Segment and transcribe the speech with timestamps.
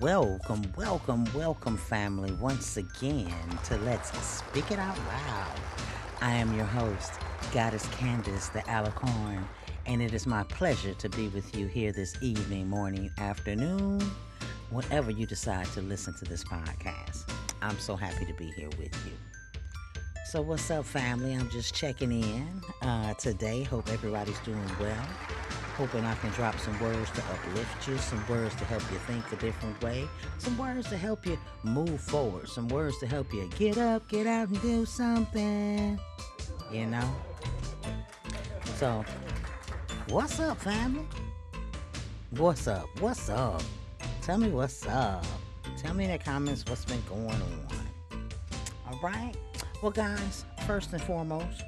[0.00, 5.60] welcome, welcome, welcome, family, once again to Let's Speak It Out Loud.
[6.20, 7.12] I am your host,
[7.52, 9.44] Goddess Candace, the Alicorn,
[9.86, 14.00] and it is my pleasure to be with you here this evening, morning, afternoon,
[14.70, 17.30] whenever you decide to listen to this podcast.
[17.62, 19.12] I'm so happy to be here with you.
[20.26, 21.34] So, what's up, family?
[21.34, 23.62] I'm just checking in uh, today.
[23.62, 25.06] Hope everybody's doing well
[25.74, 29.30] hoping I can drop some words to uplift you, some words to help you think
[29.32, 30.08] a different way,
[30.38, 34.26] some words to help you move forward, some words to help you get up, get
[34.26, 35.98] out, and do something.
[36.70, 37.16] You know?
[38.76, 39.04] So,
[40.08, 41.06] what's up, family?
[42.30, 42.86] What's up?
[43.00, 43.62] What's up?
[44.22, 45.24] Tell me what's up.
[45.76, 47.68] Tell me in the comments what's been going on.
[48.90, 49.34] All right?
[49.82, 51.62] Well, guys, first and foremost,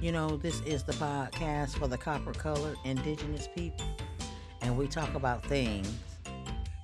[0.00, 3.84] you know, this is the podcast for the copper colored indigenous people.
[4.62, 5.92] And we talk about things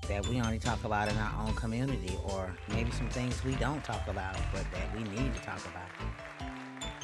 [0.06, 3.82] that we only talk about in our own community, or maybe some things we don't
[3.82, 6.50] talk about, but that we need to talk about.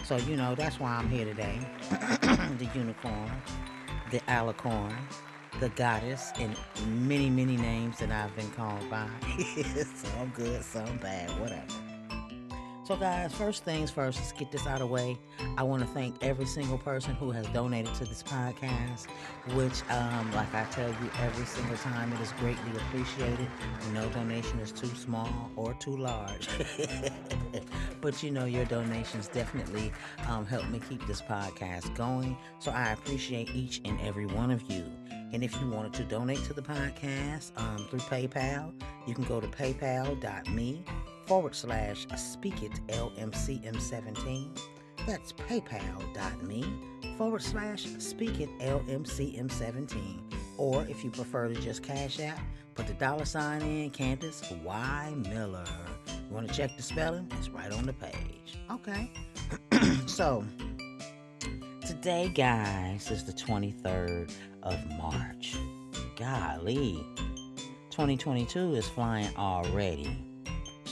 [0.04, 1.58] So, you know, that's why I'm here today.
[1.90, 3.30] the unicorn,
[4.10, 4.94] the alicorn,
[5.60, 9.08] the goddess, and many, many names that I've been called by.
[9.94, 11.81] some good, some bad, whatever.
[12.84, 15.16] So, guys, first things first, let's get this out of the way.
[15.56, 19.06] I want to thank every single person who has donated to this podcast,
[19.54, 23.48] which, um, like I tell you every single time, it is greatly appreciated.
[23.92, 26.48] No donation is too small or too large.
[28.00, 29.92] but you know, your donations definitely
[30.26, 32.36] um, help me keep this podcast going.
[32.58, 34.84] So, I appreciate each and every one of you.
[35.32, 38.72] And if you wanted to donate to the podcast um, through PayPal,
[39.06, 40.84] you can go to paypal.me
[41.32, 44.60] forward slash speak it LMCM17.
[45.06, 46.62] That's paypal.me
[47.16, 50.20] forward slash speak it LMCM17.
[50.58, 52.38] Or if you prefer to just Cash App,
[52.74, 55.14] put the dollar sign in Candace Y.
[55.30, 55.64] Miller.
[56.06, 57.32] You want to check the spelling?
[57.38, 58.58] It's right on the page.
[58.70, 59.10] Okay.
[60.06, 60.44] so,
[61.86, 64.30] today, guys, is the 23rd
[64.64, 65.56] of March.
[66.14, 67.02] Golly.
[67.88, 70.31] 2022 is flying already.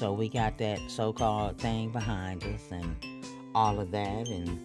[0.01, 2.97] So we got that so called thing behind us and
[3.55, 4.29] all of that.
[4.29, 4.59] And,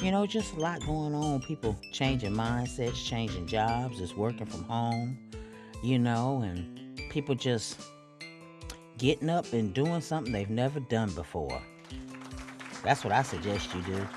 [0.00, 1.42] you know, just a lot going on.
[1.42, 5.18] People changing mindsets, changing jobs, just working from home,
[5.82, 7.80] you know, and people just
[8.96, 11.60] getting up and doing something they've never done before.
[12.84, 14.08] That's what I suggest you do.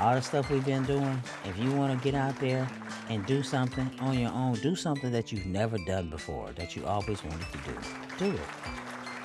[0.00, 2.68] All the stuff we've been doing, if you want to get out there
[3.10, 6.84] and do something on your own, do something that you've never done before, that you
[6.84, 7.76] always wanted to do.
[8.18, 8.73] Do it.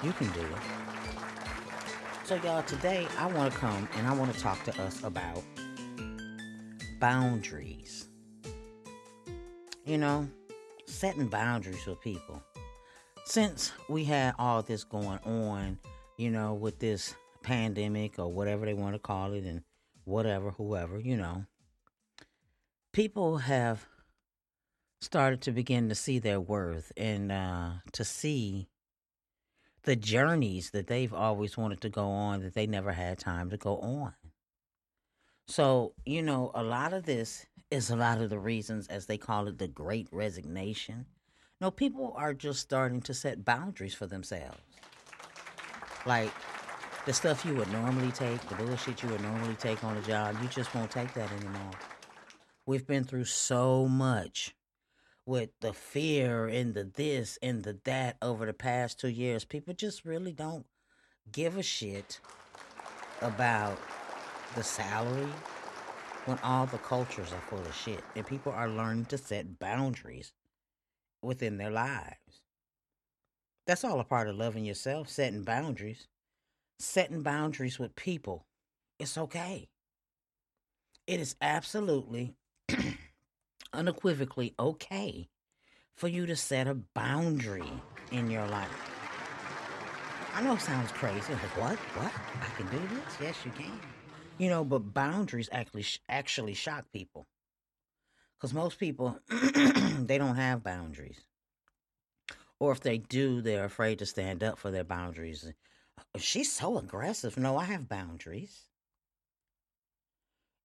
[0.02, 0.62] You can do it.
[2.24, 5.44] So, y'all, today I want to come and I want to talk to us about
[7.00, 8.08] boundaries.
[9.86, 10.30] You know,
[10.86, 12.42] setting boundaries with people.
[13.26, 15.80] Since we had all this going on,
[16.18, 19.64] you know, with this pandemic or whatever they want to call it, and
[20.06, 21.46] whatever, whoever, you know,
[22.94, 23.86] people have
[25.02, 28.70] started to begin to see their worth and uh, to see
[29.90, 33.58] the journeys that they've always wanted to go on that they never had time to
[33.58, 34.14] go on.
[35.48, 39.18] So, you know, a lot of this is a lot of the reasons, as they
[39.18, 41.08] call it, the great resignation.
[41.60, 44.62] No, people are just starting to set boundaries for themselves.
[46.06, 46.32] Like
[47.08, 50.36] the stuff you would normally take, the bullshit you would normally take on a job,
[50.40, 51.72] you just won't take that anymore.
[52.68, 54.54] We've been through so much
[55.30, 59.46] with the fear and the this and the that over the past two years.
[59.46, 60.66] People just really don't
[61.32, 62.20] give a shit
[63.22, 63.78] about
[64.56, 65.30] the salary
[66.26, 70.34] when all the cultures are full of shit and people are learning to set boundaries
[71.22, 72.42] within their lives.
[73.68, 76.08] That's all a part of loving yourself, setting boundaries.
[76.80, 78.48] Setting boundaries with people.
[78.98, 79.70] It's okay.
[81.06, 82.34] It is absolutely
[83.74, 85.30] unequivocally okay
[85.96, 87.72] for you to set a boundary
[88.12, 88.70] in your life.
[90.34, 91.34] I know it sounds crazy.
[91.34, 91.78] Like, what?
[91.98, 92.12] What?
[92.42, 93.18] I can do this?
[93.22, 93.80] Yes, you can.
[94.38, 97.28] You know, but boundaries actually actually shock people.
[98.38, 101.20] Because most people, they don't have boundaries.
[102.60, 105.46] Or if they do, they're afraid to stand up for their boundaries.
[105.98, 107.38] Uh, she's so aggressive.
[107.38, 108.64] No, I have boundaries.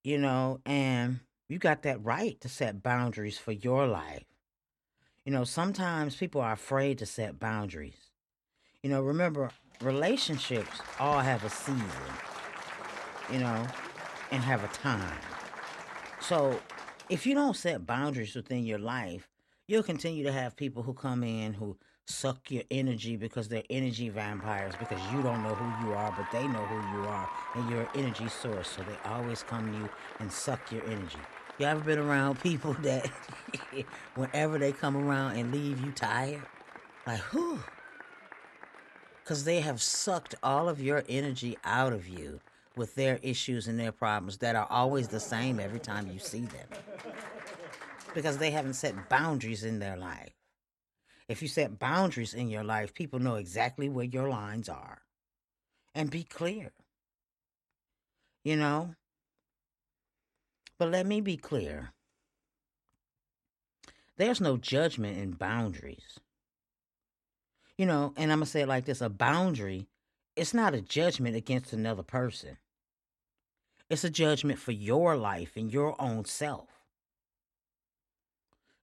[0.05, 4.25] You know, and you got that right to set boundaries for your life.
[5.25, 8.11] You know, sometimes people are afraid to set boundaries.
[8.82, 9.50] You know, remember,
[9.81, 12.12] relationships all have a season,
[13.32, 13.67] you know,
[14.31, 15.19] and have a time.
[16.20, 16.61] So
[17.08, 19.29] if you don't set boundaries within your life,
[19.67, 24.09] You'll continue to have people who come in who suck your energy because they're energy
[24.09, 27.71] vampires because you don't know who you are, but they know who you are, and
[27.71, 28.69] you're an energy source.
[28.69, 29.89] So they always come to you
[30.21, 31.19] and suck your energy.
[31.59, 33.11] You ever been around people that
[34.15, 36.43] whenever they come around and leave you tired?
[37.06, 37.62] Like, whew.
[39.23, 42.41] Because they have sucked all of your energy out of you
[42.77, 46.41] with their issues and their problems that are always the same every time you see
[46.41, 46.69] them.
[48.15, 50.34] Because they haven't set boundaries in their life.
[51.29, 55.03] If you set boundaries in your life, people know exactly where your lines are.
[55.94, 56.73] And be clear.
[58.43, 58.94] You know?
[60.79, 61.93] But let me be clear.
[64.17, 66.21] There's no judgment in boundaries.
[67.79, 69.88] You know, and I'm going to say it like this a boundary,
[70.37, 72.59] it's not a judgment against another person,
[73.91, 76.69] it's a judgment for your life and your own self.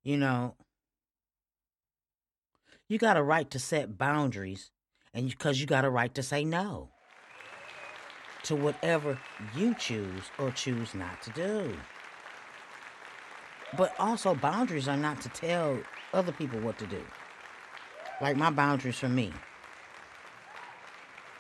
[0.04, 0.56] You know,
[2.92, 4.70] you got a right to set boundaries
[5.14, 6.90] and because you got a right to say no
[8.44, 9.18] to whatever
[9.56, 11.74] you choose or choose not to do.
[13.78, 15.80] But also, boundaries are not to tell
[16.14, 17.02] other people what to do.
[18.20, 19.32] Like my boundaries for me,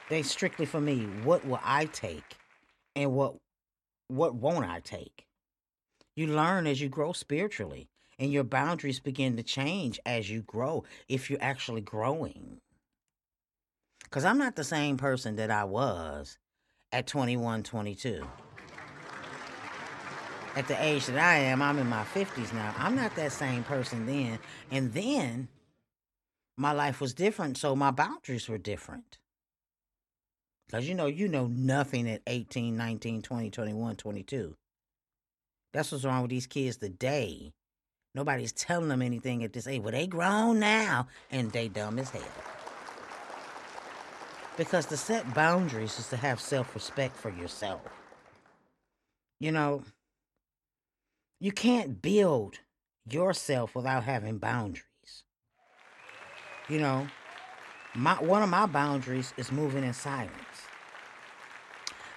[0.08, 1.02] they strictly for me.
[1.24, 2.38] What will I take,
[2.96, 3.36] and what
[4.08, 5.26] what won't I take?
[6.16, 7.90] You learn as you grow spiritually,
[8.22, 10.84] and your boundaries begin to change as you grow.
[11.10, 12.62] If you're actually growing,
[14.04, 16.38] because I'm not the same person that I was
[16.92, 18.24] at 21, 22.
[20.56, 22.76] At the age that I am, I'm in my 50s now.
[22.78, 24.38] I'm not that same person then.
[24.70, 25.48] And then
[26.58, 29.18] my life was different, so my boundaries were different.
[30.68, 34.56] Because you know, you know nothing at 18, 19, 20, 21, 22.
[35.74, 37.54] That's what's wrong with these kids today.
[38.14, 39.82] Nobody's telling them anything at this age.
[39.82, 42.22] Well, they grown now, and they dumb as hell.
[44.58, 47.82] Because to set boundaries is to have self respect for yourself.
[49.40, 49.84] You know,
[51.40, 52.60] you can't build
[53.10, 54.86] yourself without having boundaries.
[56.70, 57.08] You know,
[57.96, 60.32] my one of my boundaries is moving in silence.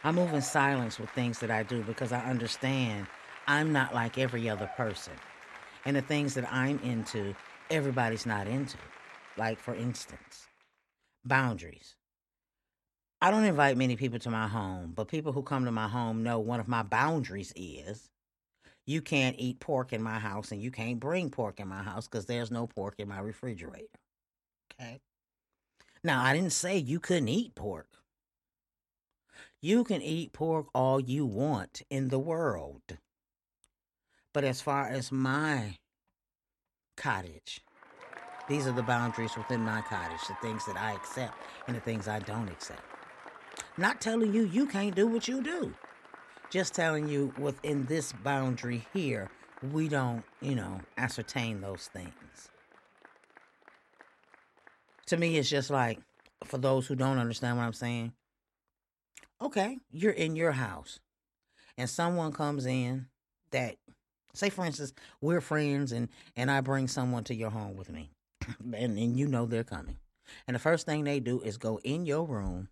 [0.02, 3.06] I move in silence with things that I do because I understand
[3.46, 5.14] I'm not like every other person.
[5.86, 7.34] And the things that I'm into,
[7.70, 8.78] everybody's not into.
[9.36, 10.46] Like, for instance,
[11.24, 11.96] boundaries.
[13.20, 16.22] I don't invite many people to my home, but people who come to my home
[16.22, 18.10] know one of my boundaries is
[18.86, 22.06] you can't eat pork in my house and you can't bring pork in my house
[22.06, 23.86] because there's no pork in my refrigerator.
[24.72, 25.00] Okay.
[26.02, 27.88] Now, I didn't say you couldn't eat pork.
[29.62, 32.98] You can eat pork all you want in the world.
[34.34, 35.76] But as far as my
[36.96, 37.60] cottage,
[38.48, 41.34] these are the boundaries within my cottage, the things that I accept
[41.66, 42.82] and the things I don't accept.
[43.78, 45.72] Not telling you you can't do what you do.
[46.50, 49.30] Just telling you within this boundary here,
[49.72, 52.48] we don't, you know, ascertain those things.
[55.06, 56.00] To me, it's just like,
[56.44, 58.12] for those who don't understand what I'm saying,
[59.40, 60.98] okay, you're in your house
[61.78, 63.06] and someone comes in
[63.52, 63.76] that,
[64.34, 68.10] say, for instance, we're friends and, and I bring someone to your home with me
[68.74, 69.96] and, and you know they're coming.
[70.46, 72.68] And the first thing they do is go in your room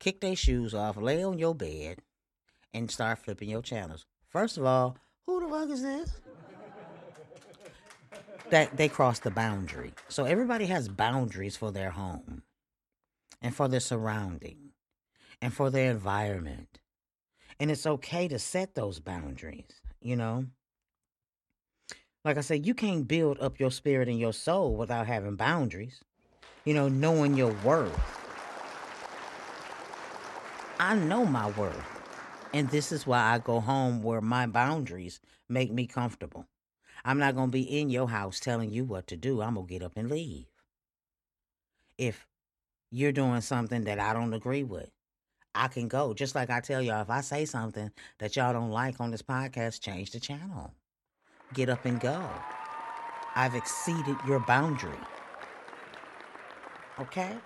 [0.00, 1.98] kick their shoes off, lay on your bed,
[2.74, 4.06] and start flipping your channels.
[4.28, 6.20] First of all, who the fuck is this?
[8.50, 9.92] that they cross the boundary.
[10.08, 12.42] So everybody has boundaries for their home
[13.40, 14.72] and for their surrounding
[15.40, 16.80] and for their environment.
[17.60, 20.46] And it's okay to set those boundaries, you know?
[22.24, 26.00] Like I said, you can't build up your spirit and your soul without having boundaries,
[26.64, 27.98] you know, knowing your worth
[30.82, 31.76] I know my worth.
[32.54, 36.46] And this is why I go home where my boundaries make me comfortable.
[37.04, 39.42] I'm not going to be in your house telling you what to do.
[39.42, 40.46] I'm going to get up and leave.
[41.98, 42.26] If
[42.90, 44.90] you're doing something that I don't agree with,
[45.60, 46.14] I can go.
[46.14, 49.20] Just like I tell y'all, if I say something that y'all don't like on this
[49.20, 50.72] podcast, change the channel.
[51.52, 52.26] Get up and go.
[53.36, 54.96] I've exceeded your boundary.
[56.98, 57.36] Okay?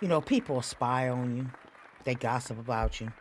[0.00, 1.50] You know, people spy on you.
[2.04, 3.12] They gossip about you.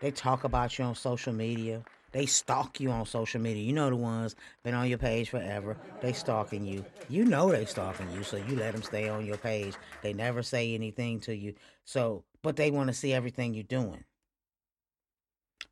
[0.00, 1.82] They talk about you on social media.
[2.16, 3.62] They stalk you on social media.
[3.62, 5.76] You know the ones been on your page forever.
[6.00, 6.82] They stalking you.
[7.10, 9.74] You know they stalking you, so you let them stay on your page.
[10.00, 11.52] They never say anything to you.
[11.84, 14.02] So, but they want to see everything you're doing.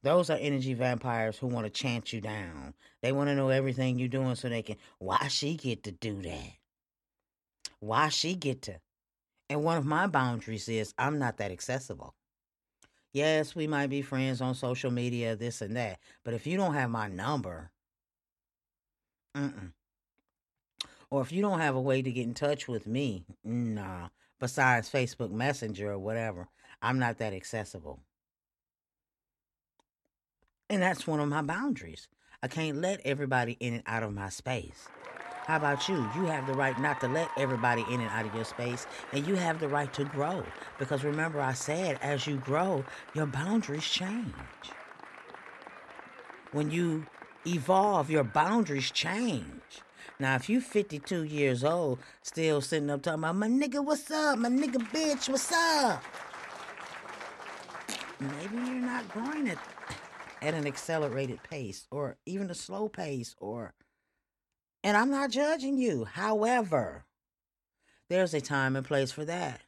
[0.03, 2.75] Those are energy vampires who want to chant you down.
[3.01, 6.21] They want to know everything you're doing so they can, why she get to do
[6.21, 6.53] that?
[7.81, 8.81] Why she get to?
[9.49, 12.15] And one of my boundaries is I'm not that accessible.
[13.15, 16.01] Yes, we might be friends on social media, this and that.
[16.25, 17.71] But if you don't have my number,
[19.35, 19.73] mm-mm.
[21.11, 24.09] Or if you don't have a way to get in touch with me, nah,
[24.41, 26.49] besides Facebook Messenger or whatever,
[26.83, 28.01] I'm not that accessible.
[30.69, 32.09] And that's one of my boundaries.
[32.43, 34.89] I can't let everybody in and out of my space.
[35.47, 35.97] How about you?
[36.17, 39.27] You have the right not to let everybody in and out of your space, and
[39.27, 40.43] you have the right to grow.
[40.79, 42.83] Because remember, I said as you grow,
[43.13, 44.33] your boundaries change.
[46.53, 47.05] When you
[47.47, 49.83] evolve, your boundaries change.
[50.19, 54.39] Now, if you 52 years old, still sitting up talking about, my nigga, what's up?
[54.39, 56.03] My nigga, bitch, what's up?
[58.19, 59.59] Maybe you're not growing at,
[60.41, 63.75] at an accelerated pace or even a slow pace or
[64.85, 66.05] and I'm not judging you.
[66.05, 67.07] However,
[68.11, 69.63] there's a time and place for that.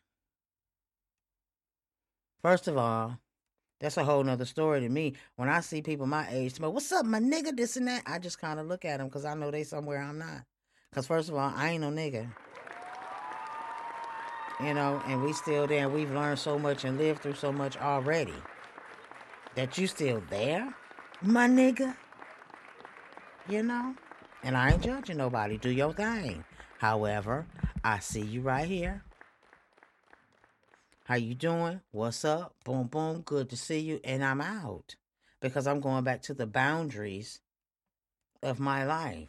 [2.42, 3.18] First of all,
[3.80, 5.14] that's a whole nother story to me.
[5.36, 8.18] When I see people my age, me, what's up, my nigga, this and that, I
[8.18, 10.42] just kind of look at them because I know they somewhere I'm not.
[10.90, 12.30] Because first of all, I ain't no nigga.
[14.60, 15.88] You know, and we still there.
[15.88, 18.34] We've learned so much and lived through so much already.
[19.54, 20.74] That you still there,
[21.22, 21.96] my nigga.
[23.48, 23.94] You know?
[24.42, 25.56] And I ain't judging nobody.
[25.56, 26.44] Do your thing.
[26.78, 27.46] However,
[27.82, 29.02] I see you right here.
[31.04, 31.80] How you doing?
[31.92, 32.54] What's up?
[32.64, 33.20] Boom, boom.
[33.20, 34.00] Good to see you.
[34.04, 34.96] And I'm out
[35.40, 37.40] because I'm going back to the boundaries
[38.42, 39.28] of my life.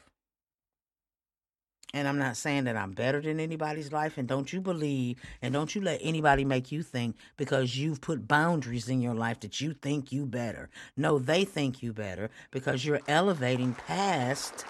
[1.93, 4.17] And I'm not saying that I'm better than anybody's life.
[4.17, 8.27] And don't you believe and don't you let anybody make you think because you've put
[8.27, 10.69] boundaries in your life that you think you better.
[10.97, 14.65] No, they think you better because you're elevating past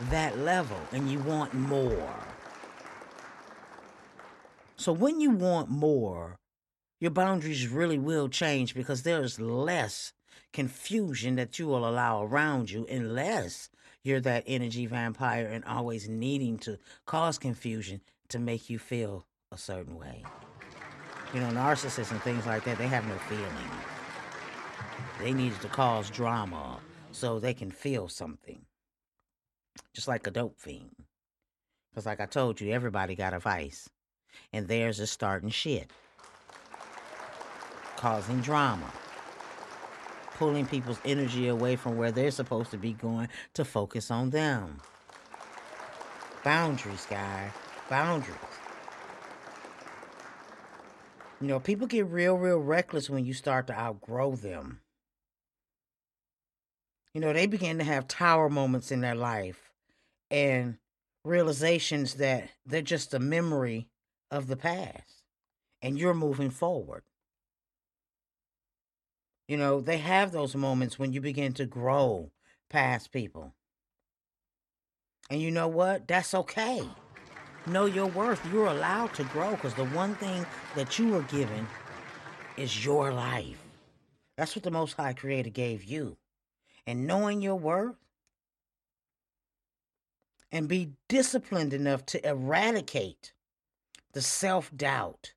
[0.00, 2.14] that level and you want more.
[4.76, 6.36] So when you want more,
[7.00, 10.12] your boundaries really will change because there's less
[10.52, 13.70] confusion that you will allow around you unless
[14.02, 19.58] you're that energy vampire and always needing to cause confusion to make you feel a
[19.58, 20.24] certain way.
[21.32, 23.70] You know, narcissists and things like that, they have no feeling.
[25.20, 26.80] They needed to cause drama
[27.12, 28.64] so they can feel something
[29.92, 30.94] just like a dope fiend.
[31.90, 33.88] Because, like I told you, everybody got a vice,
[34.52, 35.90] and theirs is starting shit,
[37.96, 38.92] causing drama,
[40.34, 44.80] pulling people's energy away from where they're supposed to be going to focus on them.
[46.42, 47.50] Boundaries, guy.
[47.88, 48.36] Boundaries.
[51.40, 54.80] You know, people get real, real reckless when you start to outgrow them.
[57.12, 59.63] You know, they begin to have tower moments in their life
[60.30, 60.78] and
[61.24, 63.88] realizations that they're just a memory
[64.30, 65.22] of the past
[65.82, 67.02] and you're moving forward.
[69.48, 72.30] You know, they have those moments when you begin to grow
[72.70, 73.54] past people.
[75.30, 76.08] And you know what?
[76.08, 76.82] That's okay.
[77.66, 78.40] Know your worth.
[78.52, 81.66] You're allowed to grow because the one thing that you were given
[82.56, 83.58] is your life.
[84.36, 86.16] That's what the Most High Creator gave you.
[86.86, 87.96] And knowing your worth
[90.54, 93.32] and be disciplined enough to eradicate
[94.12, 95.32] the self doubt,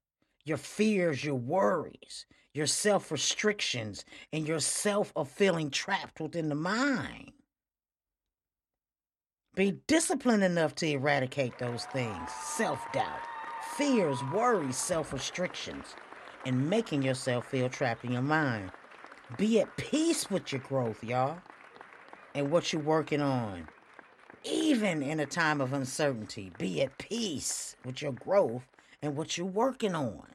[0.46, 6.56] your fears, your worries, your self restrictions, and your self of feeling trapped within the
[6.56, 7.32] mind.
[9.56, 13.20] Be disciplined enough to eradicate those things self doubt,
[13.76, 15.96] fears, worries, self restrictions,
[16.46, 18.70] and making yourself feel trapped in your mind.
[19.36, 21.40] Be at peace with your growth, y'all,
[22.36, 23.68] and what you're working on
[24.48, 28.68] even in a time of uncertainty, be at peace with your growth
[29.02, 30.28] and what you're working on.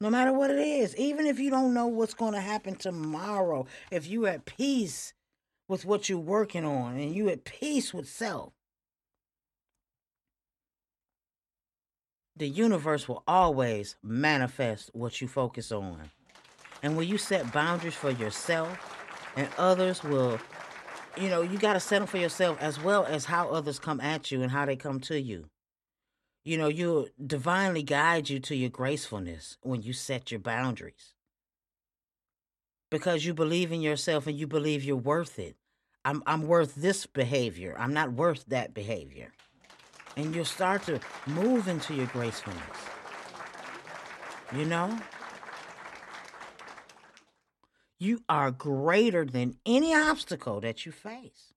[0.00, 3.66] No matter what it is, even if you don't know what's going to happen tomorrow,
[3.90, 5.14] if you're at peace
[5.68, 8.52] with what you're working on and you're at peace with self,
[12.36, 16.10] the universe will always manifest what you focus on.
[16.82, 18.78] And when you set boundaries for yourself,
[19.36, 20.38] and others will
[21.16, 24.30] you know, you got to settle for yourself as well as how others come at
[24.30, 25.48] you and how they come to you.
[26.44, 31.14] You know, you divinely guide you to your gracefulness when you set your boundaries.
[32.90, 35.56] Because you believe in yourself and you believe you're worth it.
[36.04, 37.74] I'm I'm worth this behavior.
[37.78, 39.32] I'm not worth that behavior.
[40.16, 42.60] And you'll start to move into your gracefulness.
[44.54, 44.96] You know?
[47.98, 51.52] You are greater than any obstacle that you face.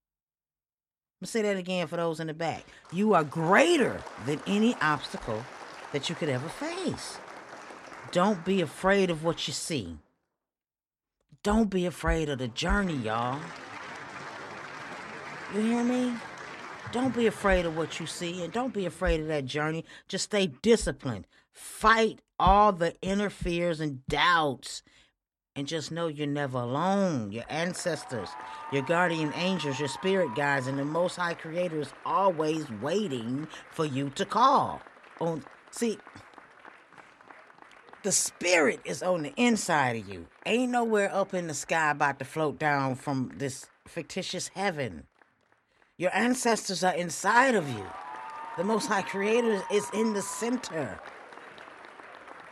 [1.20, 2.64] Let me say that again for those in the back.
[2.92, 5.44] You are greater than any obstacle
[5.92, 7.18] that you could ever face.
[8.12, 9.98] Don't be afraid of what you see.
[11.44, 13.40] Don't be afraid of the journey, y'all.
[15.54, 16.14] You hear me?
[16.92, 19.86] Don't be afraid of what you see and don't be afraid of that journey.
[20.08, 21.26] Just stay disciplined.
[21.52, 24.84] Fight all the inner fears and doubts.
[25.58, 27.32] And just know you're never alone.
[27.32, 28.30] Your ancestors,
[28.72, 33.84] your guardian angels, your spirit guides, and the Most High Creator is always waiting for
[33.84, 34.82] you to call.
[35.20, 35.98] Oh, see,
[38.04, 40.28] the spirit is on the inside of you.
[40.46, 45.08] Ain't nowhere up in the sky about to float down from this fictitious heaven.
[45.98, 47.86] Your ancestors are inside of you.
[48.58, 51.00] The Most High Creator is in the center.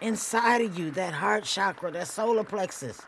[0.01, 3.01] Inside of you, that heart chakra, that solar plexus,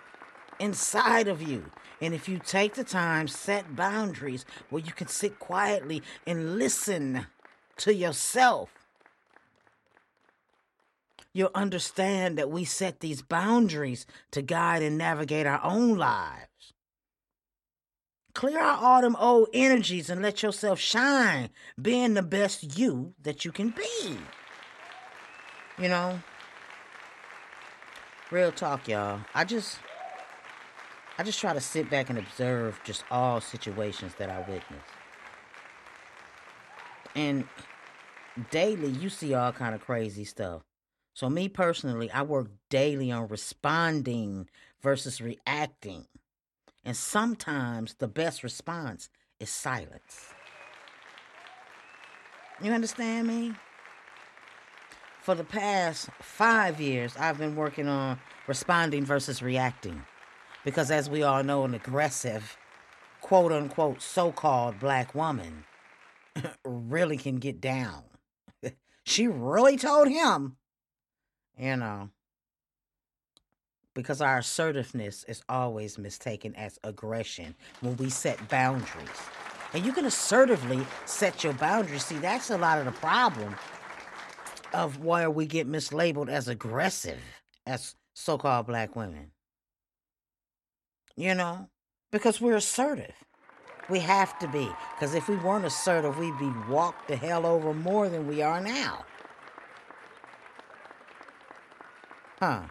[0.60, 1.66] inside of you.
[2.02, 7.28] And if you take the time, set boundaries where you can sit quietly and listen
[7.78, 8.70] to yourself,
[11.34, 16.74] you'll understand that we set these boundaries to guide and navigate our own lives.
[18.34, 21.50] Clear out all them old energies and let yourself shine,
[21.82, 24.18] being the best you that you can be.
[25.80, 26.20] You know?
[28.30, 29.22] Real talk, y'all.
[29.34, 29.80] I just
[31.18, 34.84] I just try to sit back and observe just all situations that I witness.
[37.16, 37.46] And
[38.52, 40.62] daily you see all kind of crazy stuff.
[41.14, 44.50] So me personally, I work daily on responding
[44.82, 46.06] versus reacting.
[46.84, 50.34] And sometimes the best response is silence.
[52.62, 53.54] You understand me?
[55.28, 58.18] For the past five years, I've been working on
[58.48, 60.04] responding versus reacting.
[60.64, 62.56] Because as we all know, an aggressive,
[63.20, 65.66] quote unquote, so called black woman
[66.64, 68.04] really can get down.
[69.04, 70.56] she really told him,
[71.58, 72.10] you know,
[73.96, 79.10] because our assertiveness is always mistaken as aggression when we set boundaries.
[79.74, 82.06] And you can assertively set your boundaries.
[82.06, 83.54] See, that's a lot of the problem
[84.74, 87.20] of why we get mislabeled as aggressive
[87.66, 89.32] as so called black women.
[91.16, 91.70] You know,
[92.12, 93.14] because we're assertive.
[93.90, 94.70] We have to be.
[94.96, 98.60] Because if we weren't assertive, we'd be walked the hell over more than we are
[98.62, 99.06] now.
[102.40, 102.64] Huh.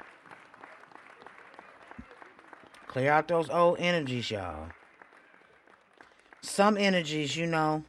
[2.87, 4.69] Clear out those old energies, y'all.
[6.41, 7.85] Some energies, you know,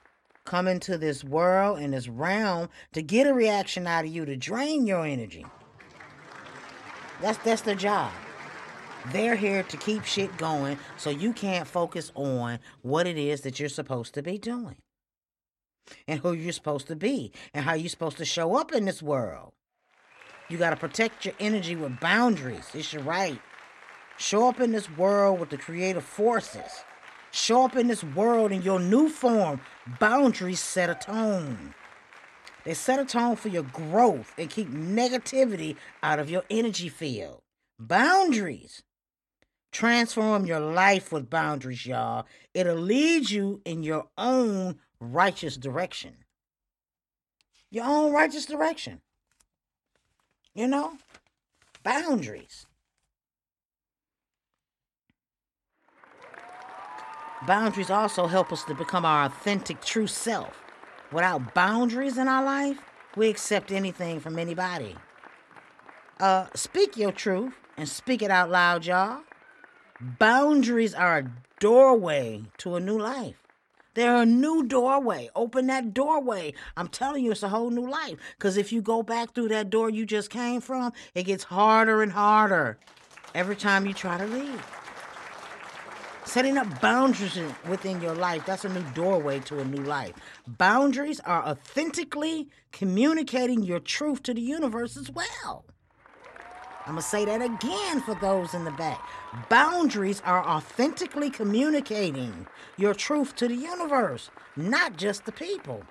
[0.48, 4.38] come into this world and this realm to get a reaction out of you to
[4.38, 5.46] drain your energy.
[7.22, 8.12] That's that's their job.
[9.12, 13.60] They're here to keep shit going so you can't focus on what it is that
[13.60, 14.78] you're supposed to be doing.
[16.08, 19.02] And who you're supposed to be and how you're supposed to show up in this
[19.02, 19.54] world.
[20.50, 22.68] You got to protect your energy with boundaries.
[22.74, 23.40] It's your right.
[24.18, 26.84] Show up in this world with the creative forces.
[27.32, 29.62] Show up in this world in your new form.
[30.00, 31.74] Boundaries set a tone.
[32.66, 37.42] They set a tone for your growth and keep negativity out of your energy field.
[37.80, 38.84] Boundaries.
[39.72, 42.26] Transform your life with boundaries, y'all.
[42.54, 46.18] It'll lead you in your own righteous direction.
[47.72, 49.02] Your own righteous direction.
[50.54, 50.98] You know?
[51.84, 52.67] Boundaries.
[57.46, 60.64] Boundaries also help us to become our authentic, true self.
[61.12, 62.80] Without boundaries in our life,
[63.16, 64.96] we accept anything from anybody.
[66.20, 69.22] Uh, speak your truth and speak it out loud, y'all.
[70.02, 73.36] Boundaries are a doorway to a new life.
[73.94, 75.30] They're a new doorway.
[75.36, 76.54] Open that doorway.
[76.76, 78.18] I'm telling you, it's a whole new life.
[78.38, 82.02] Because if you go back through that door you just came from, it gets harder
[82.02, 82.78] and harder
[83.34, 84.77] every time you try to leave.
[86.28, 90.12] Setting up boundaries within your life, that's a new doorway to a new life.
[90.46, 95.64] Boundaries are authentically communicating your truth to the universe as well.
[96.86, 99.02] I'm going to say that again for those in the back.
[99.48, 105.84] Boundaries are authentically communicating your truth to the universe, not just the people.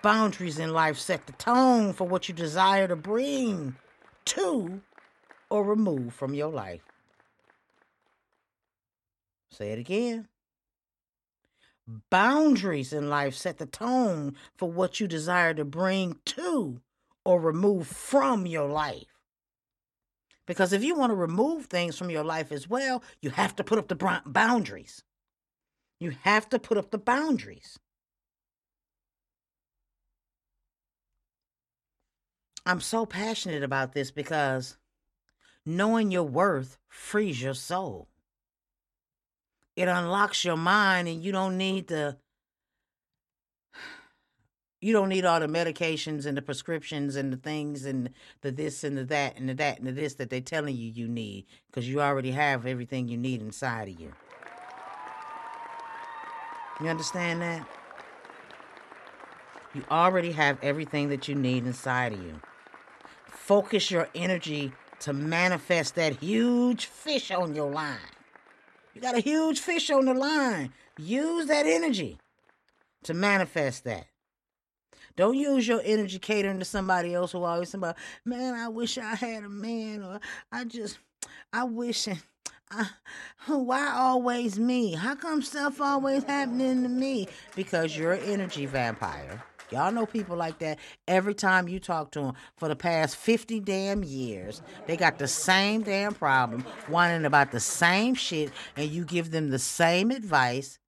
[0.00, 3.74] Boundaries in life set the tone for what you desire to bring
[4.26, 4.80] to
[5.50, 6.82] or remove from your life.
[9.50, 10.28] Say it again.
[12.10, 16.80] Boundaries in life set the tone for what you desire to bring to
[17.24, 19.14] or remove from your life.
[20.46, 23.64] Because if you want to remove things from your life as well, you have to
[23.64, 25.02] put up the boundaries.
[26.00, 27.78] You have to put up the boundaries.
[32.66, 34.76] I'm so passionate about this because
[35.66, 38.08] knowing your worth frees your soul.
[39.76, 42.16] It unlocks your mind, and you don't need the
[44.84, 48.10] you don't need all the medications and the prescriptions and the things and
[48.42, 50.90] the this and the that and the that and the this that they're telling you
[50.90, 54.12] you need because you already have everything you need inside of you.
[56.82, 57.66] You understand that?
[59.74, 62.38] You already have everything that you need inside of you.
[63.26, 68.13] Focus your energy to manifest that huge fish on your line.
[68.94, 70.72] You got a huge fish on the line.
[70.98, 72.18] Use that energy
[73.02, 74.06] to manifest that.
[75.16, 79.14] Don't use your energy catering to somebody else who always about, man, I wish I
[79.14, 80.98] had a man, or I just,
[81.52, 82.20] I wish, and
[82.70, 82.88] I,
[83.46, 84.94] why always me?
[84.94, 87.28] How come stuff always happening to me?
[87.54, 89.42] Because you're an energy vampire.
[89.70, 90.78] Y'all know people like that.
[91.08, 95.28] Every time you talk to them for the past 50 damn years, they got the
[95.28, 100.78] same damn problem, whining about the same shit, and you give them the same advice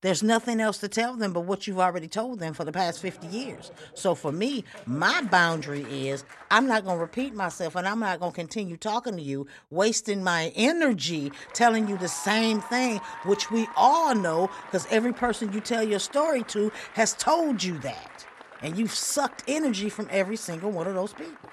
[0.00, 3.00] there's nothing else to tell them but what you've already told them for the past
[3.00, 3.72] 50 years.
[3.94, 8.20] So for me, my boundary is I'm not going to repeat myself and I'm not
[8.20, 13.50] going to continue talking to you, wasting my energy telling you the same thing, which
[13.50, 18.24] we all know because every person you tell your story to has told you that.
[18.62, 21.50] And you've sucked energy from every single one of those people.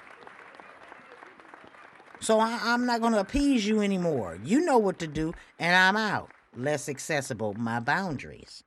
[2.20, 4.38] So I, am not going to appease you anymore.
[4.42, 8.64] You know what to do, and I'm out less accessible, my boundaries.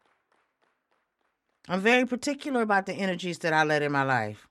[1.68, 4.48] I'm very particular about the energies that I let in my life.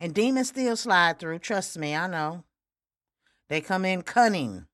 [0.00, 2.44] And demons still slide through, trust me, I know.
[3.48, 4.66] They come in cunning.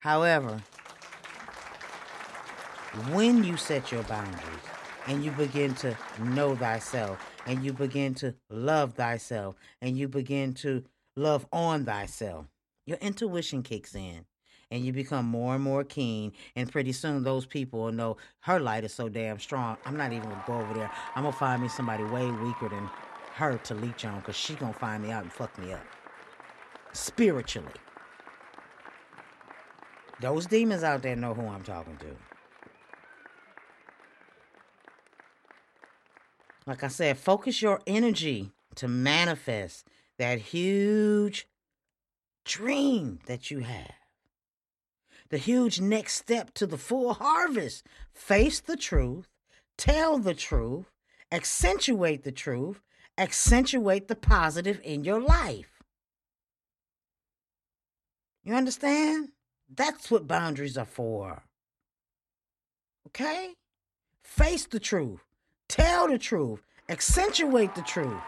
[0.00, 0.62] However,
[3.10, 4.42] when you set your boundaries
[5.06, 10.54] and you begin to know thyself and you begin to love thyself and you begin
[10.54, 10.84] to
[11.16, 12.46] love on thyself,
[12.86, 14.24] your intuition kicks in
[14.70, 18.58] and you become more and more keen and pretty soon those people will know her
[18.58, 20.90] light is so damn strong i'm not even gonna go over there.
[21.14, 22.88] I'm gonna find me somebody way weaker than
[23.34, 25.84] her to leech on because she gonna find me out and fuck me up.
[26.92, 27.72] Spiritually.
[30.20, 32.06] Those demons out there know who i'm talking to.
[36.66, 39.86] Like i said focus your energy to manifest
[40.18, 41.46] that huge
[42.44, 43.92] dream that you have
[45.30, 47.86] the huge next step to the full harvest.
[48.12, 49.28] Face the truth,
[49.76, 50.86] tell the truth,
[51.32, 52.80] accentuate the truth,
[53.18, 55.82] accentuate the positive in your life.
[58.44, 59.30] You understand?
[59.74, 61.42] That's what boundaries are for.
[63.08, 63.54] Okay?
[64.22, 65.24] Face the truth,
[65.68, 68.22] tell the truth, accentuate the truth,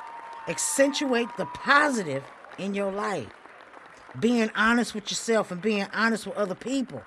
[0.48, 2.24] accentuate the positive
[2.58, 3.37] in your life
[4.18, 7.02] being honest with yourself and being honest with other people,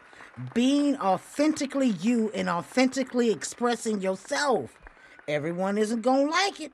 [0.54, 4.78] being authentically you and authentically expressing yourself.
[5.28, 6.74] Everyone isn't going to like it.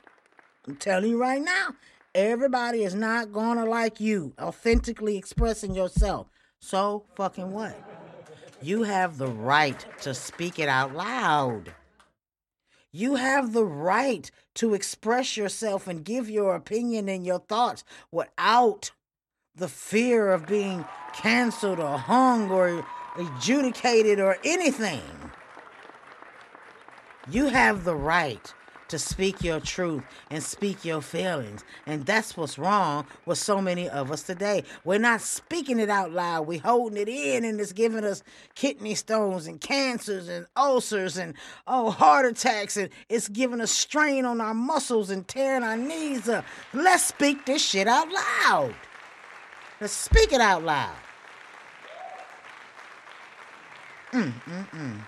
[0.67, 1.75] I'm telling you right now,
[2.13, 6.27] everybody is not going to like you authentically expressing yourself.
[6.59, 7.75] So, fucking what?
[8.61, 11.73] You have the right to speak it out loud.
[12.91, 18.91] You have the right to express yourself and give your opinion and your thoughts without
[19.57, 22.85] the fear of being canceled or hung or
[23.17, 25.01] adjudicated or anything.
[27.29, 28.53] You have the right
[28.89, 31.63] to speak your truth and speak your feelings.
[31.85, 34.63] And that's what's wrong with so many of us today.
[34.85, 36.47] We're not speaking it out loud.
[36.47, 38.23] We're holding it in and it's giving us
[38.55, 41.33] kidney stones and cancers and ulcers and
[41.65, 46.29] oh heart attacks and it's giving us strain on our muscles and tearing our knees
[46.29, 46.45] up.
[46.73, 48.73] Let's speak this shit out loud.
[49.79, 50.95] Let's speak it out loud.
[54.11, 55.07] Mm, mm, mm.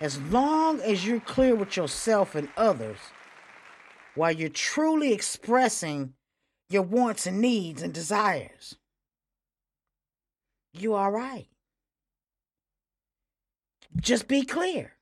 [0.00, 2.98] As long as you're clear with yourself and others,
[4.14, 6.12] while you're truly expressing
[6.68, 8.76] your wants and needs and desires,
[10.74, 11.48] you are right.
[13.98, 14.92] Just be clear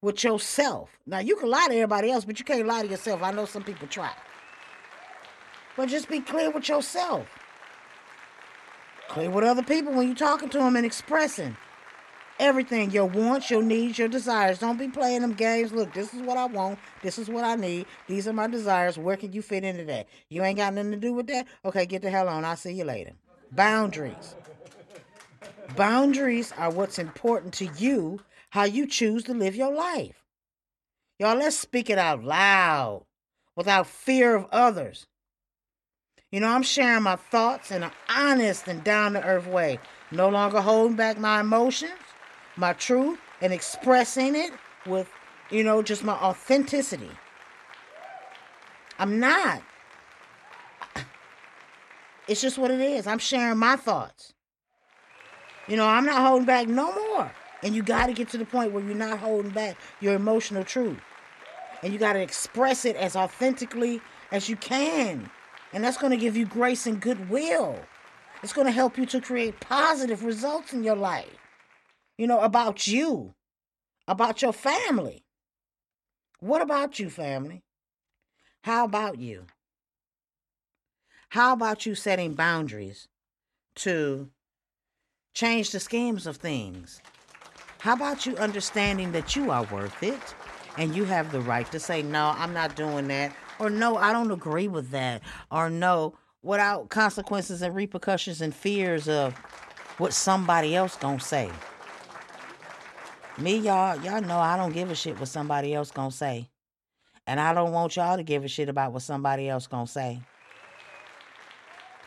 [0.00, 0.90] with yourself.
[1.04, 3.22] Now, you can lie to everybody else, but you can't lie to yourself.
[3.22, 4.12] I know some people try.
[5.76, 7.26] But just be clear with yourself.
[9.08, 11.56] Clear with other people when you're talking to them and expressing.
[12.38, 14.58] everything your wants, your needs, your desires.
[14.58, 15.72] Don't be playing them games.
[15.72, 16.78] Look, this is what I want.
[17.02, 17.86] This is what I need.
[18.08, 18.98] These are my desires.
[18.98, 20.08] Where can you fit into that?
[20.28, 21.46] You ain't got nothing to do with that?
[21.64, 22.44] Okay, get the hell on.
[22.44, 23.12] I'll see you later.
[23.52, 24.34] Boundaries.
[25.76, 30.24] Boundaries are what's important to you, how you choose to live your life.
[31.18, 33.04] Y'all, let's speak it out loud
[33.56, 35.06] without fear of others.
[36.32, 39.78] You know, I'm sharing my thoughts in an honest and down to earth way,
[40.10, 41.92] no longer holding back my emotions,
[42.56, 44.52] my truth, and expressing it
[44.86, 45.08] with,
[45.50, 47.10] you know, just my authenticity.
[48.98, 49.62] I'm not.
[52.26, 53.06] It's just what it is.
[53.06, 54.32] I'm sharing my thoughts.
[55.68, 57.30] You know, I'm not holding back no more.
[57.62, 60.64] And you got to get to the point where you're not holding back your emotional
[60.64, 60.98] truth.
[61.82, 64.00] And you got to express it as authentically
[64.32, 65.30] as you can.
[65.72, 67.78] And that's going to give you grace and goodwill.
[68.42, 71.38] It's going to help you to create positive results in your life.
[72.16, 73.34] You know, about you,
[74.08, 75.24] about your family.
[76.40, 77.62] What about you, family?
[78.62, 79.46] How about you?
[81.30, 83.08] How about you setting boundaries
[83.76, 84.30] to
[85.34, 87.02] change the schemes of things?
[87.80, 90.34] How about you understanding that you are worth it
[90.78, 94.12] and you have the right to say, no, I'm not doing that, or no, I
[94.12, 99.34] don't agree with that, or no, without consequences and repercussions and fears of
[99.98, 101.50] what somebody else gonna say.
[103.38, 106.48] Me, y'all, y'all know I don't give a shit what somebody else gonna say.
[107.26, 110.20] And I don't want y'all to give a shit about what somebody else gonna say.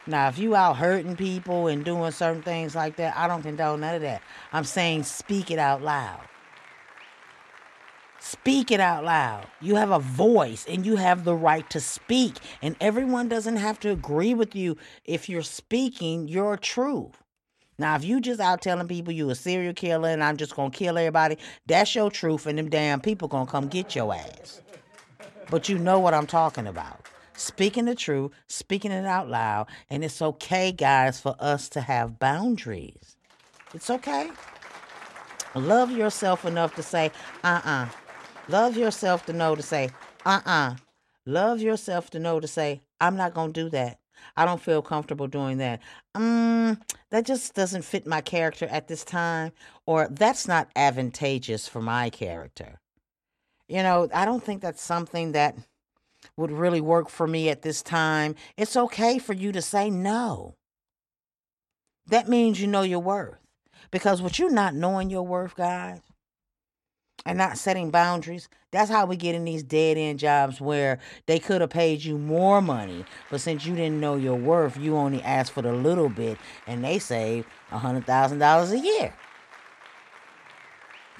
[0.08, 3.82] Now, if you out hurting people and doing certain things like that, I don't condone
[3.82, 4.22] none of that.
[4.52, 6.22] I'm saying speak it out loud.
[8.20, 9.48] Speak it out loud.
[9.62, 12.36] You have a voice and you have the right to speak.
[12.62, 17.16] And everyone doesn't have to agree with you if you're speaking your truth.
[17.78, 20.70] Now, if you just out telling people you a serial killer and I'm just gonna
[20.70, 24.62] kill everybody, that's your truth, and them damn people gonna come get your ass.
[25.50, 27.08] But you know what I'm talking about
[27.40, 32.20] speaking the truth, speaking it out loud, and it's okay, guys, for us to have
[32.20, 33.16] boundaries.
[33.74, 34.30] It's okay.
[35.56, 37.12] Love yourself enough to say,
[37.46, 37.86] uh uh-uh.
[37.86, 37.90] uh.
[38.50, 39.92] Love yourself to know to say,
[40.26, 40.52] uh uh-uh.
[40.52, 40.76] uh.
[41.28, 44.00] Love yourself to know to say, I'm not going to do that.
[44.36, 45.82] I don't feel comfortable doing that.
[46.16, 46.80] Um,
[47.12, 49.52] that just doesn't fit my character at this time,
[49.86, 52.80] or that's not advantageous for my character.
[53.68, 55.56] You know, I don't think that's something that
[56.36, 60.56] would really work for me at this time, it's okay for you to say no.
[62.08, 63.38] That means you know your worth.
[63.92, 66.02] Because with you're not knowing your worth, guys,
[67.26, 71.40] and not setting boundaries, that's how we get in these dead end jobs where they
[71.40, 75.22] could have paid you more money, but since you didn't know your worth, you only
[75.24, 79.14] asked for the little bit and they save a $100,000 a year.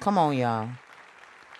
[0.00, 0.70] Come on, y'all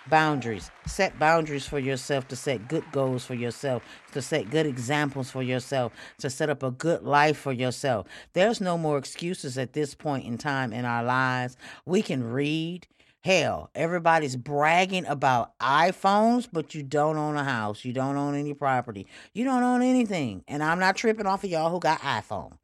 [0.09, 0.71] boundaries.
[0.85, 5.43] Set boundaries for yourself to set good goals for yourself, to set good examples for
[5.43, 8.07] yourself, to set up a good life for yourself.
[8.33, 11.57] There's no more excuses at this point in time in our lives.
[11.85, 12.87] We can read.
[13.23, 17.85] Hell, everybody's bragging about iPhones, but you don't own a house.
[17.85, 19.05] You don't own any property.
[19.33, 20.43] You don't own anything.
[20.47, 22.57] And I'm not tripping off of y'all who got iPhones.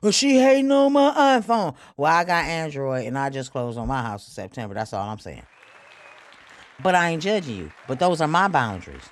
[0.00, 1.74] Well, she hating on my iPhone.
[1.96, 4.74] Well, I got Android and I just closed on my house in September.
[4.74, 5.46] That's all I'm saying.
[6.80, 7.72] But I ain't judging you.
[7.88, 9.10] But those are my boundaries.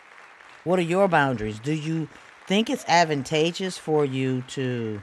[0.62, 1.58] What are your boundaries?
[1.58, 2.08] Do you
[2.46, 5.02] think it's advantageous for you to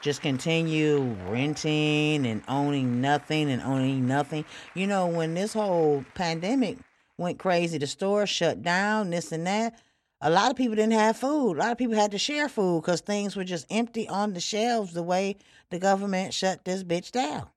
[0.00, 4.44] just continue renting and owning nothing and owning nothing?
[4.74, 6.78] You know, when this whole pandemic
[7.18, 9.80] went crazy, the stores shut down, this and that.
[10.22, 11.56] A lot of people didn't have food.
[11.56, 14.40] A lot of people had to share food because things were just empty on the
[14.40, 15.36] shelves the way
[15.70, 17.48] the government shut this bitch down.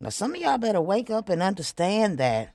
[0.00, 2.54] Now, some of y'all better wake up and understand that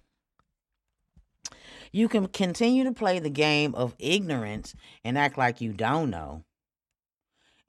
[1.92, 6.44] you can continue to play the game of ignorance and act like you don't know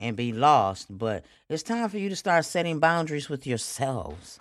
[0.00, 4.40] and be lost, but it's time for you to start setting boundaries with yourselves.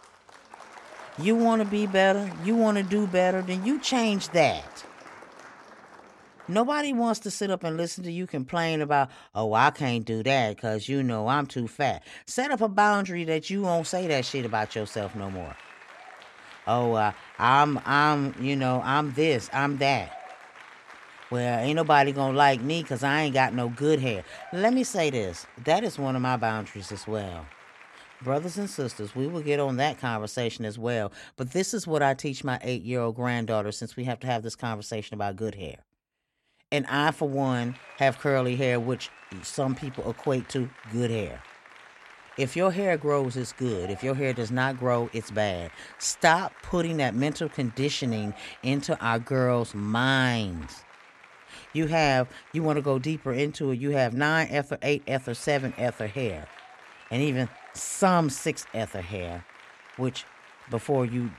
[1.17, 4.85] You want to be better, you want to do better, then you change that.
[6.47, 10.23] Nobody wants to sit up and listen to you complain about, oh, I can't do
[10.23, 12.03] that because you know I'm too fat.
[12.25, 15.55] Set up a boundary that you won't say that shit about yourself no more.
[16.65, 20.18] Oh, uh, I'm, I'm, you know, I'm this, I'm that.
[21.31, 24.23] Well, ain't nobody gonna like me because I ain't got no good hair.
[24.51, 27.45] Let me say this that is one of my boundaries as well.
[28.21, 31.11] Brothers and sisters, we will get on that conversation as well.
[31.37, 34.27] But this is what I teach my eight year old granddaughter since we have to
[34.27, 35.77] have this conversation about good hair.
[36.71, 39.09] And I, for one, have curly hair, which
[39.43, 41.41] some people equate to good hair.
[42.37, 43.89] If your hair grows, it's good.
[43.89, 45.71] If your hair does not grow, it's bad.
[45.97, 50.83] Stop putting that mental conditioning into our girls' minds.
[51.73, 55.33] You have, you want to go deeper into it, you have nine ether, eight ether,
[55.33, 56.47] seven ether hair,
[57.11, 59.45] and even some six ether hair,
[59.97, 60.25] which
[60.69, 61.31] before you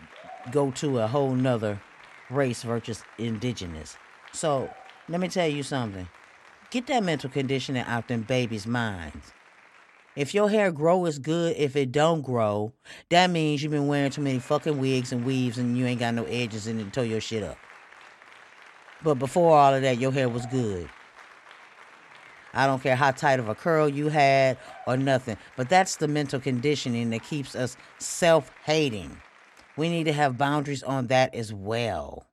[0.50, 1.80] go to a whole nother
[2.30, 3.96] race versus indigenous.
[4.32, 4.70] So
[5.08, 6.08] let me tell you something.
[6.70, 9.32] Get that mental conditioning out them babies' minds.
[10.16, 12.72] If your hair grow is good, if it don't grow,
[13.10, 16.14] that means you've been wearing too many fucking wigs and weaves and you ain't got
[16.14, 17.56] no edges in it to your shit up.
[19.02, 20.88] But before all of that, your hair was good.
[22.52, 25.36] I don't care how tight of a curl you had or nothing.
[25.56, 29.16] But that's the mental conditioning that keeps us self hating.
[29.76, 32.26] We need to have boundaries on that as well.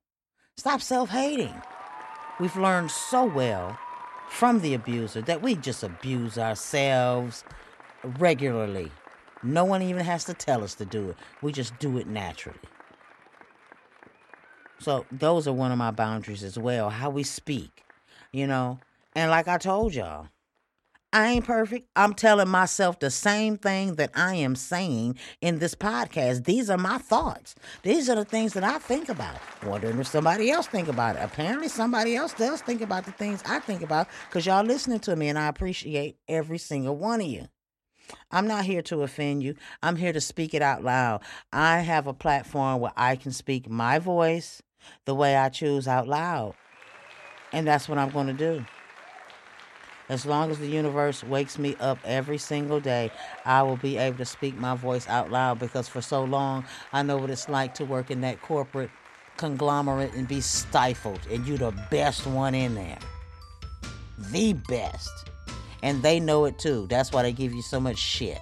[0.58, 1.54] Stop self hating.
[2.40, 3.78] We've learned so well
[4.30, 7.44] from the abuser that we just abuse ourselves
[8.20, 8.92] regularly.
[9.44, 11.18] No one even has to tell us to do it.
[11.42, 12.60] We just do it naturally.
[14.80, 16.90] So those are one of my boundaries as well.
[16.90, 17.84] How we speak,
[18.32, 18.80] you know.
[19.16, 20.28] And like I told y'all,
[21.14, 21.88] I ain't perfect.
[21.96, 26.44] I'm telling myself the same thing that I am saying in this podcast.
[26.44, 27.56] These are my thoughts.
[27.82, 29.38] These are the things that I think about.
[29.66, 31.24] Wondering if somebody else think about it.
[31.24, 35.16] Apparently somebody else does think about the things I think about because y'all listening to
[35.16, 37.48] me and I appreciate every single one of you.
[38.30, 39.56] I'm not here to offend you.
[39.82, 41.22] I'm here to speak it out loud.
[41.52, 44.62] I have a platform where I can speak my voice
[45.06, 46.56] the way I choose out loud.
[47.54, 48.66] And that's what I'm going to do.
[50.10, 53.12] As long as the universe wakes me up every single day,
[53.46, 57.04] I will be able to speak my voice out loud because for so long I
[57.04, 58.90] know what it's like to work in that corporate
[59.38, 61.20] conglomerate and be stifled.
[61.30, 63.00] And you're the best one in there.
[64.32, 65.30] The best.
[65.84, 66.88] And they know it too.
[66.90, 68.42] That's why they give you so much shit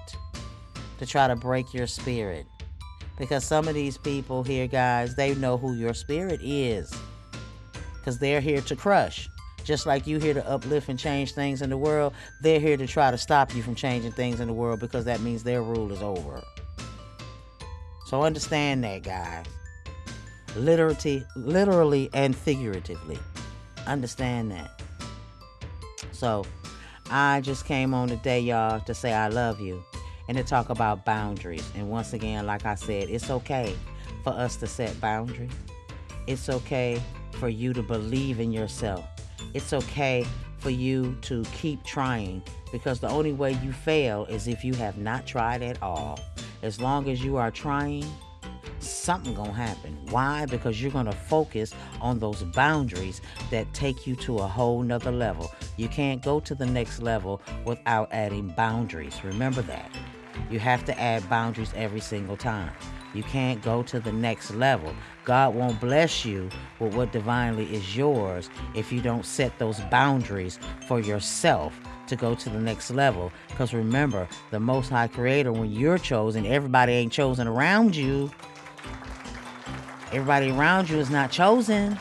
[1.00, 2.46] to try to break your spirit.
[3.18, 6.94] Because some of these people here, guys, they know who your spirit is.
[7.98, 9.30] Because they're here to crush.
[9.64, 12.86] Just like you here to uplift and change things in the world, they're here to
[12.86, 15.92] try to stop you from changing things in the world because that means their rule
[15.92, 16.44] is over.
[18.06, 19.46] So understand that, guys.
[20.56, 23.18] Literally, literally and figuratively.
[23.88, 24.82] Understand that.
[26.12, 26.46] So,
[27.10, 29.84] I just came on today, y'all, to say I love you
[30.28, 31.70] and to talk about boundaries.
[31.76, 33.76] And once again, like I said, it's okay
[34.24, 35.52] for us to set boundaries.
[36.28, 39.06] It's okay for you to believe in yourself.
[39.54, 40.26] It's okay
[40.58, 44.98] for you to keep trying because the only way you fail is if you have
[44.98, 46.20] not tried at all.
[46.64, 48.06] As long as you are trying,
[48.80, 49.98] something gonna happen.
[50.10, 50.46] Why?
[50.46, 55.52] Because you're gonna focus on those boundaries that take you to a whole nother level.
[55.78, 59.24] You can't go to the next level without adding boundaries.
[59.24, 59.92] Remember that.
[60.50, 62.72] You have to add boundaries every single time.
[63.14, 64.94] You can't go to the next level.
[65.24, 70.60] God won't bless you with what divinely is yours if you don't set those boundaries
[70.88, 73.32] for yourself to go to the next level.
[73.48, 78.30] Because remember, the Most High Creator, when you're chosen, everybody ain't chosen around you.
[80.12, 81.98] Everybody around you is not chosen.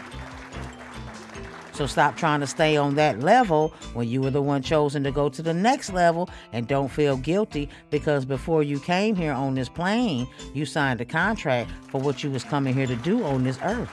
[1.74, 5.10] So stop trying to stay on that level when you were the one chosen to
[5.10, 9.56] go to the next level and don't feel guilty because before you came here on
[9.56, 13.42] this plane, you signed a contract for what you was coming here to do on
[13.42, 13.90] this earth.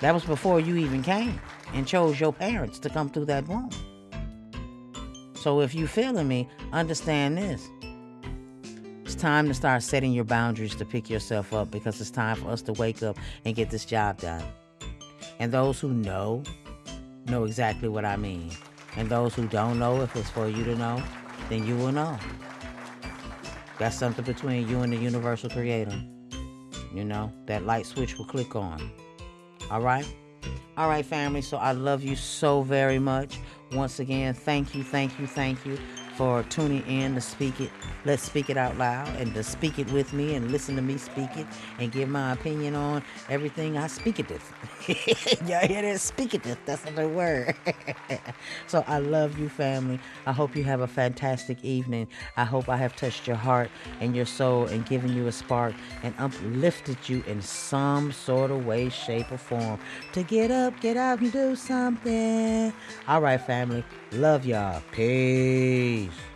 [0.00, 1.38] That was before you even came
[1.74, 3.68] and chose your parents to come through that womb.
[5.34, 7.68] So if you feeling me, understand this.
[9.04, 12.48] It's time to start setting your boundaries to pick yourself up because it's time for
[12.48, 14.42] us to wake up and get this job done.
[15.40, 16.42] And those who know,
[17.26, 18.52] know exactly what I mean.
[18.96, 21.02] And those who don't know, if it's for you to know,
[21.48, 22.18] then you will know.
[23.78, 25.98] That's something between you and the universal creator.
[26.94, 28.92] You know, that light switch will click on.
[29.70, 30.06] All right?
[30.76, 31.40] All right, family.
[31.40, 33.38] So I love you so very much.
[33.72, 35.78] Once again, thank you, thank you, thank you
[36.20, 37.70] for tuning in to speak it.
[38.04, 40.98] Let's speak it out loud and to speak it with me and listen to me
[40.98, 41.46] speak it
[41.78, 44.52] and give my opinion on everything I speak it with.
[45.48, 45.98] Y'all hear that?
[45.98, 46.42] Speak it.
[46.66, 47.54] That's the word.
[48.66, 49.98] so I love you, family.
[50.26, 52.06] I hope you have a fantastic evening.
[52.36, 55.72] I hope I have touched your heart and your soul and given you a spark
[56.02, 59.80] and uplifted you in some sort of way, shape, or form
[60.12, 62.74] to get up, get out, and do something.
[63.08, 63.82] All right, family.
[64.12, 64.82] Love y'all.
[64.90, 66.29] Peace.